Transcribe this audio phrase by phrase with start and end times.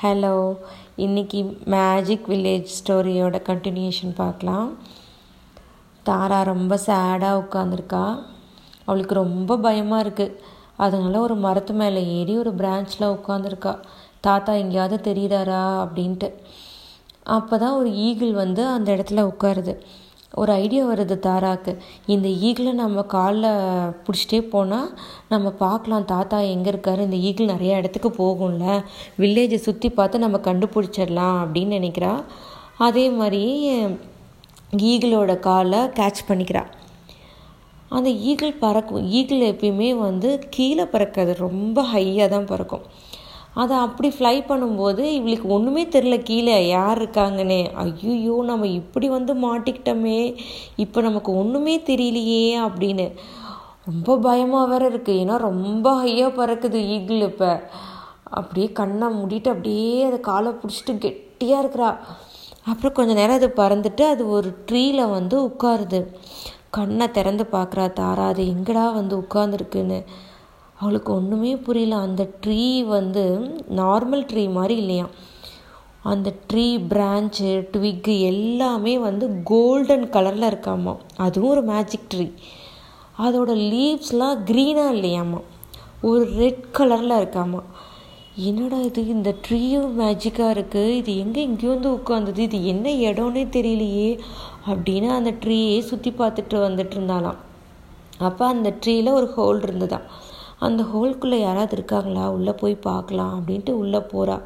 [0.00, 0.32] Hello
[1.04, 1.38] இன்னைக்கு
[1.74, 4.66] magic village ஸ்டோரியோட continuation பார்க்கலாம்.
[6.08, 8.02] தாரா ரொம்ப சேடாக உட்காந்துருக்கா
[8.86, 10.36] அவளுக்கு ரொம்ப பயமாக இருக்குது
[10.86, 13.72] அதனால் ஒரு மரத்து மேலே ஏறி ஒரு பிரான்ச்சில் உட்காந்துருக்கா
[14.26, 16.30] தாத்தா எங்கேயாவது தெரியுதாரா அப்படின்ட்டு.
[17.38, 19.74] அப்போ தான் ஒரு ஈகிள் வந்து அந்த இடத்துல உட்காருது.
[20.34, 21.72] ஒரு ஐடியா வருது தாராக்கு.
[22.06, 23.50] இந்த ஈகிளை நம்ம காலில்
[24.04, 24.88] பிடிச்சிட்டே போனால்
[25.28, 27.00] நம்ம பார்க்கலாம் தாத்தா எங்கே இருக்காரு?
[27.00, 28.82] இந்த ஈகிள் நிறைய இடத்துக்கு போகும்ல.
[29.18, 32.22] வில்லேஜை சுற்றி பார்த்து நம்ம கண்டுபிடிச்சிடலாம் அப்படின்னு நினைக்கிறா.
[32.78, 33.44] அதே மாதிரி
[34.76, 36.64] ஈகிளோட காலை கேட்ச் பண்ணிக்கிறா.
[37.88, 42.86] அந்த ஈகிள் பறக்கும் ஈகிள் எப்பயுமே வந்து கீழே பறக்காது ரொம்ப ஹையாக தான் பறக்கும்.
[43.62, 47.60] அதை அப்படி ஃப்ளை பண்ணும்போது இவளுக்கு ஒன்றுமே தெரில கீழே யார் இருக்காங்கன்னு.
[47.84, 50.20] ஐயோ நம்ம இப்படி வந்து மாட்டிக்கிட்டோமே.
[50.84, 53.06] இப்போ நமக்கு ஒன்றுமே தெரியலையே அப்படின்னு.
[53.88, 57.50] ரொம்ப பயமாக வேற இருக்குது ஏன்னா ரொம்ப ஹையாக பறக்குது ஈகிள் இப்போ.
[58.38, 61.90] அப்படியே கண்ணை மூடிட்டு அப்படியே அதை காலை பிடிச்சிட்டு கெட்டியாக இருக்கிறா.
[62.72, 66.00] அப்புறம் கொஞ்ச நேரம் அது பறந்துட்டு அது ஒரு ட்ரீயில் வந்து உட்காருது.
[66.76, 69.98] கண்ணை திறந்து பார்க்குறா தாரா அது எங்கடா வந்து உட்காந்துருக்குன்னு
[70.80, 71.96] அவளுக்கு ஒன்றுமே புரியல.
[72.06, 73.24] அந்த ட்ரீ வந்து
[73.76, 75.06] நார்மல் ட்ரீ மாதிரி இல்லையா?
[76.02, 82.26] அந்த ட்ரீ பிரான்ச்சு ட்விக்கு எல்லாமே வந்து கோல்டன் கலரில் இருக்காமா அதுவும் ஒரு மேஜிக் ட்ரீ
[83.18, 85.40] அதோட லீவ்ஸ்லாம் க்ரீனாக இல்லையாம்மா.
[86.02, 87.60] ஒரு ரெட் கலரில் இருக்காமா
[88.48, 89.02] என்னடா இது?
[89.08, 94.10] இந்த ட்ரீயும் மேஜிக்காக இருக்குது இது எங்கே இங்கேயோ வந்து உட்காந்துது இது என்ன இடம்னே தெரியலையே
[94.66, 97.38] அப்படின்னு அந்த ட்ரீயே சுற்றி பார்த்துட்டு வந்துட்டு இருந்தாலாம்
[98.18, 100.06] அப்போ அந்த ட்ரீயில் ஒரு ஹோல் இருந்ததான்
[100.58, 102.28] அந்த ஹோல்குள்ளே யாராவது இருக்காங்களா?
[102.28, 104.40] உள்ளே போய் பார்க்கலாம் அப்படின்ட்டு உள்ளே போகிறா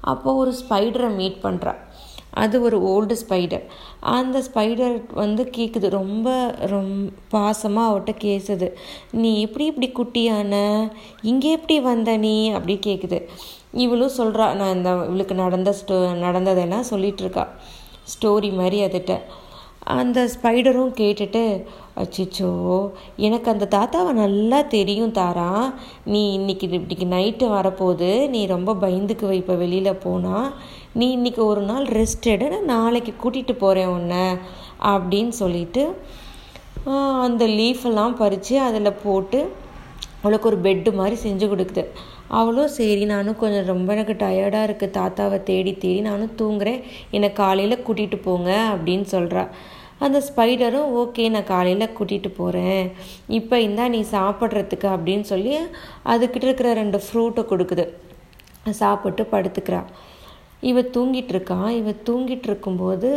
[0.00, 1.74] அப்போ ஒரு ஸ்பைடரை மீட் பண்ணுறா
[2.34, 3.64] அது ஒரு ஓல்டு ஸ்பைடர்
[4.00, 6.28] அந்த ஸ்பைடர் வந்து கேட்குது ரொம்ப
[6.66, 8.68] ரொம் பாசமாக அவட்ட கேசுது.
[9.12, 10.54] நீ எப்படி இப்படி குட்டியான
[11.22, 12.50] இங்கே எப்படி வந்த நீ?
[12.50, 13.28] அப்படி கேட்குது
[13.72, 17.48] இவளும் சொல்கிறா நான் இந்த இவளுக்கு நடந்த ஸ்டோ நடந்ததெல்லாம் சொல்லிகிட்ருக்கா
[18.14, 19.14] ஸ்டோரி மாதிரி அதுகிட்ட
[19.84, 21.44] அந்த ஸ்பைடரும் கேட்டுட்டு
[22.00, 22.50] அச்சிச்சோ
[23.26, 25.48] எனக்கு அந்த தாத்தாவை நல்லா தெரியும் தாரா.
[26.12, 28.10] நீ இன்னைக்கு இப்படிக்கு நைட்டு வரப்போகுது.
[28.34, 30.48] நீ ரொம்ப பயந்துக்கு வைப்ப வெளியில் போனால்
[31.00, 32.46] நீ இன்றைக்கி ஒரு நாள் ரெஸ்ட் எடு.
[32.54, 34.24] நான் நாளைக்கு கூட்டிகிட்டு போகிறேன் உன்னை
[34.92, 35.84] அப்படின்னு சொல்லிட்டு
[37.26, 39.40] அந்த லீஃபெல்லாம் பறித்து அதில் போட்டு
[40.22, 41.82] அவளுக்கு ஒரு பெட்டு மாதிரி செஞ்சு கொடுக்குது.
[42.38, 46.80] அவளும் சரி நானும் கொஞ்சம் ரொம்ப எனக்கு டயர்டாக இருக்குது தாத்தாவை தேடி தேடி நானும் தூங்குறேன்.
[47.16, 49.44] என்னை காலையில் கூட்டிகிட்டு போங்க அப்படின்னு சொல்கிறா
[50.04, 52.84] அந்த ஸ்பைடரும் ஓகே நான் காலையில் கூட்டிகிட்டு போகிறேன்
[53.38, 55.52] இப்போ இந்தா நீ சாப்பிட்றதுக்கு அப்படின்னு சொல்லி
[56.12, 57.86] அதுக்கிட்ட இருக்கிற ரெண்டு ஃப்ரூட்டை கொடுக்குது.
[58.82, 59.80] சாப்பிட்டு படுத்துக்கிறா.
[60.70, 63.08] இவ தூங்கிட்டு இருக்கான் இவ தூங்கிட்டு இருக்கும்போது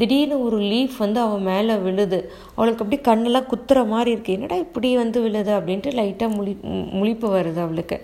[0.00, 2.18] திடீர்னு ஒரு லீஃப் வந்து அவன் மேலே விழுது.
[2.56, 6.52] அவளுக்கு அப்படி கண்ணெல்லாம் குத்துற மாதிரி இருக்குது என்னடா இப்படி வந்து விழுது அப்படின்ட்டு லைட்டாக முழி
[6.98, 7.96] முழிப்பு வருது அவளுக்கு.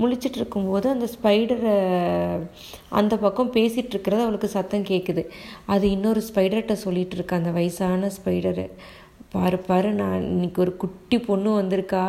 [0.00, 1.74] முழிச்சிட்டு இருக்கும்போது அந்த ஸ்பைடரை
[3.00, 5.24] அந்த பக்கம் பேசிகிட்டு இருக்கிறது அவளுக்கு சத்தம் கேட்குது
[5.66, 8.66] அது இன்னொரு ஸ்பைடர்கிட்ட சொல்லிகிட்டு இருக்கா அந்த வயசான ஸ்பைடரு
[9.34, 12.02] பாரு பாரு நான் இன்னைக்கு ஒரு குட்டி பொண்ணு வந்திருக்கா.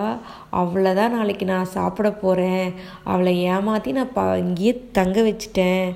[0.61, 2.73] அவளை தான் நாளைக்கு நான் சாப்பிட போகிறேன்
[3.03, 5.87] அவளை ஏமாற்றி நான் ப இங்கேயே தங்க வச்சிட்டேன்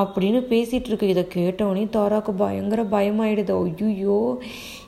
[0.00, 3.54] அப்படின்னு பேசிகிட்டு இருக்கு இதை கேட்டவொடனே தோராக்கு பயங்கர பயமாயிடுது.
[3.88, 4.18] ஐயோ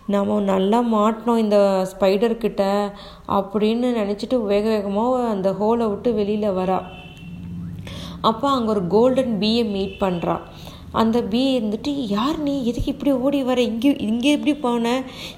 [0.07, 2.93] நம்ம நல்லா மாட்டினோம் இந்த ஸ்பைடர்கிட்ட
[3.29, 6.83] அப்படின்னு நினச்சிட்டு வேக வேகமாக அந்த ஹோலை விட்டு வெளியில் வரா.
[8.21, 10.43] அப்போ அங்கே ஒரு கோல்டன் பீயை மீட் பண்ணுறான்
[11.01, 12.55] அந்த பி இருந்துட்டு யார் நீ?
[12.71, 13.59] எதுக்கு இப்படி ஓடி வர?
[13.63, 14.93] இங்கே இங்கே எப்படி போன?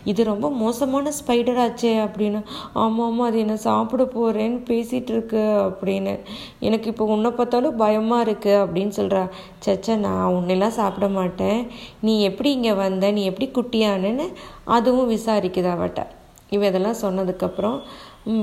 [0.05, 2.41] இது ரொம்ப மோசமான ஸ்பைடர் ஆச்சே அப்படின்னு.
[2.73, 6.15] ஆமாம் ஆமாம் அது என்ன சாப்பிட போகிறேன்னு பேசிகிட்டு இருக்கு அப்படின்னு.
[6.61, 9.23] எனக்கு இப்போ உன்னை பார்த்தாலும் பயமாக இருக்குது அப்படின்னு சொல்கிறா
[9.67, 11.61] சச்சா நான் உன்னெல்லாம் சாப்பிட மாட்டேன்.
[12.01, 13.13] நீ எப்படி இங்கே வந்த?
[13.13, 14.29] நீ எப்படி குட்டியானன்னு
[14.65, 16.03] அதுவும் விசாரிக்குது அவட்ட.
[16.51, 17.79] இவ இதெல்லாம் சொன்னதுக்கப்புறம்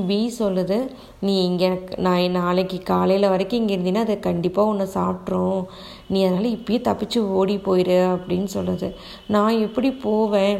[0.08, 0.78] பி சொல்லுது.
[1.26, 1.70] நீ இங்கே
[2.06, 5.62] நான் நாளைக்கு காலையில் வரைக்கும் இங்கே இருந்தீங்கன்னா அதை கண்டிப்பாக உன்னை சாப்பிட்ரும்
[6.08, 8.90] நீ அதனால் இப்பயே தப்பிச்சு ஓடி போயிடு அப்படின்னு சொல்லுது.
[9.28, 10.58] நான் எப்படி போவேன்?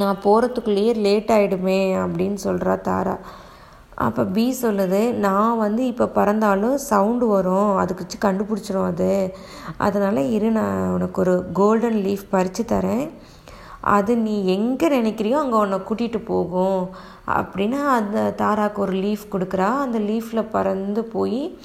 [0.00, 3.16] நான் போகிறதுக்குள்ளேயே லேட் ஆகிடுமே அப்படின்னு சொல்கிறா தாரா.
[4.06, 7.70] அப்போ பி சொல்லுது நான் வந்து இப்போ பறந்தாலும் சவுண்டு வரும்.
[7.76, 9.12] அதுக்கு வச்சு கண்டுபிடிச்சிரும் அது.
[9.76, 13.06] அதனால் இரு நான் உனக்கு ஒரு கோல்டன் லீஃப் பறித்து தரேன்.
[13.80, 16.88] அது நீ எங்கே நினைக்கிறியோ அங்கே உன்னை கூட்டிகிட்டு போகும்.
[17.26, 19.78] அப்படின்னு அந்த தாராக்கு ஒரு லீஃப் கொடுக்குறா.
[19.78, 21.58] அந்த லீஃப்பில் பறந்து போய்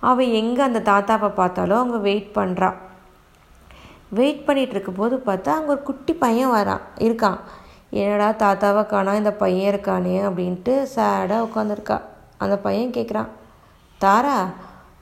[0.00, 2.74] அவள் எங்கே அந்த தாத்தாவை பார்த்தாலும் அவங்க வெயிட் பண்ணுறா
[4.08, 7.38] வெயிட் பண்ணிகிட்டு இருக்கும்போது பார்த்தா அங்கே ஒரு குட்டி பையன் வரான் இருக்கான்.
[7.90, 12.00] என்னடா தாத்தாவை காணா இந்த பையன் இருக்கானே அப்படின்ட்டு சேடாக உட்காந்துருக்கா
[12.38, 13.28] அந்த பையன் கேட்குறான்
[13.98, 14.46] தாரா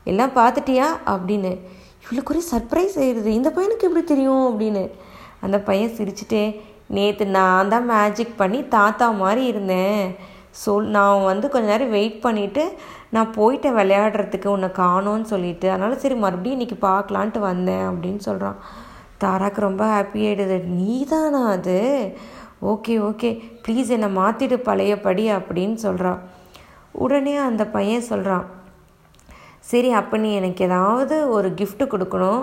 [0.04, 0.86] எல்லாம் பார்த்துட்டியா?
[1.06, 1.58] அப்படின்னு.
[2.04, 4.44] இவளுக்கு குறை சர்ப்ரைஸ் ஆயிடுது இந்த பையனுக்கு எப்படி தெரியும்?
[4.50, 4.90] அப்படின்னு.
[5.46, 6.44] அந்த பையன் சிரிச்சுட்டே
[6.96, 10.04] நேற்று நான் தான் மேஜிக் பண்ணி தாத்தா மாதிரி இருந்தேன்.
[10.62, 12.62] சொல் நான் வந்து கொஞ்ச நேரம் வெயிட் பண்ணிவிட்டு
[13.14, 15.66] நான் போயிட்டேன் விளையாடுறதுக்கு உன்னை காணோன்னு சொல்லிட்டு.
[15.70, 18.58] அதனால் சரி மறுபடியும் இன்றைக்கி பார்க்கலான்ட்டு வந்தேன் அப்படின்னு சொல்கிறான்
[19.22, 21.78] தாராக்கு ரொம்ப ஹாப்பி ஆகிடுது நீ தானா அது?
[22.72, 23.30] Okay okay.
[23.64, 26.20] ப்ளீஸ் என்னை மாற்றிடு பழையபடி அப்படின்னு சொல்கிறான்
[27.04, 28.46] உடனே அந்த பையன் சொல்கிறான்
[29.70, 32.42] சரி அப்போ நீ எனக்கு ஏதாவது ஒரு கிஃப்ட்டு கொடுக்கணும்.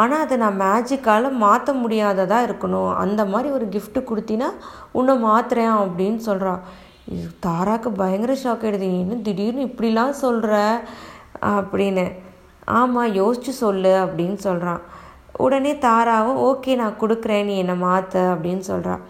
[0.00, 2.92] ஆனால் அதை நான் மேஜிக்கால் மாற்ற முடியாததாக இருக்கணும்.
[3.04, 4.48] அந்த மாதிரி ஒரு கிஃப்ட்டு கொடுத்தினா
[4.98, 6.62] உன்னை மாத்துறேன் அப்படின்னு சொல்கிறான்
[7.14, 10.52] இது தாராக்கு பயங்கர ஷாக் ஆகிடுது இன்னும் திடீர்னு இப்படிலாம் சொல்கிற
[11.56, 12.06] அப்படின்னு.
[12.80, 14.82] ஆமாம் யோசிச்சு சொல்லு அப்படின்னு சொல்கிறான்
[15.44, 17.46] உடனே தாராவும் ஓகே நான் கொடுக்குறேன்.
[17.48, 19.02] நீ என்னை மாற்ற அப்படின்னு சொல்கிறான்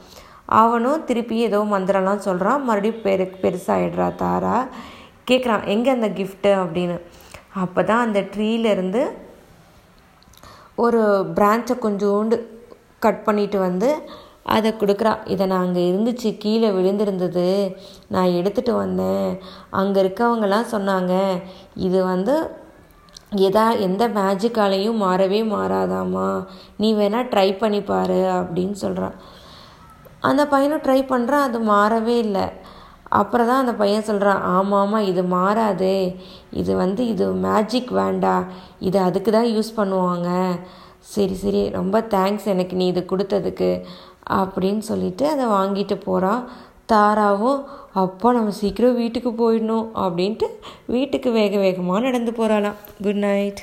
[0.60, 4.56] அவனும் திருப்பி ஏதோ மந்திரம்லாம் சொல்கிறான் மறுபடியும் பெரு பெருசாகிடுறா தாரா.
[5.28, 6.96] கேட்குறான் எங்கே அந்த கிஃப்ட்டு அப்படின்னு.
[7.64, 9.02] அப்போ தான் அந்த ட்ரீலேருந்து
[10.84, 11.00] ஒரு
[11.38, 12.36] பிரான்ச்சை கொஞ்சோண்டு
[13.04, 13.88] கட் பண்ணிட்டு வந்து
[14.54, 17.76] அதை கொடுக்குறான் இதை நான் அங்கே இருந்துச்சு கீழே விழுந்திருந்தது.
[18.14, 19.28] நான் எடுத்துகிட்டு வந்தேன்.
[19.80, 21.14] அங்கே இருக்கவங்கலாம் சொன்னாங்க
[21.86, 22.34] இது வந்து
[23.48, 26.28] எதா எந்த மேஜிக்காலையும் மாறவே மாறாதாம்மா.
[26.76, 29.16] நீ வேணால் ட்ரை பண்ணி பாரு அப்படின்னு சொல்கிறான்
[30.30, 32.46] அந்த பையனும் ட்ரை பண்ணுறான் அது மாறவே இல்லை.
[33.20, 35.94] அப்புறம் தான் அந்த பையன் சொல்கிறான் ஆமாம் ஆமாம் இது மாறாது.
[36.60, 38.36] இது வந்து இது மேஜிக் வேண்டா.
[38.88, 40.28] இது அதுக்கு தான் யூஸ் பண்ணுவாங்க.
[41.14, 43.70] சரி சரி ரொம்ப தேங்க்ஸ் எனக்கு நீ இது கொடுத்ததுக்கு.
[44.40, 46.42] அப்படின்னு சொல்லிட்டு அதை வாங்கிட்டு போகிறான்
[46.92, 47.60] தாராவும்
[48.02, 49.86] அப்போ நம்ம சீக்கிரம் வீட்டுக்கு போயிடணும்.
[50.04, 50.48] அப்படின்ட்டு
[50.94, 53.62] வீட்டுக்கு வேக வேகமாக நடந்து போகிறாளாம் குட் நைட்